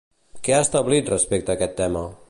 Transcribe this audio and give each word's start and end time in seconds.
Què 0.47 0.55
ha 0.55 0.61
establit 0.65 1.13
respecte 1.15 1.55
a 1.55 1.59
aquest 1.61 1.77
tema? 1.85 2.07